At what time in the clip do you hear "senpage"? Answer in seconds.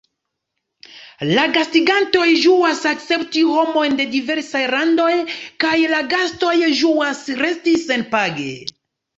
7.87-8.51